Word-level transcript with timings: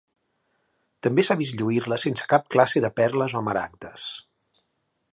També 1.07 1.25
s'ha 1.27 1.37
vist 1.41 1.59
lluir-la 1.59 1.99
sense 2.05 2.29
cap 2.33 2.49
classe 2.57 2.85
de 2.87 2.93
perles 3.01 3.39
o 3.41 3.45
maragdes. 3.51 4.09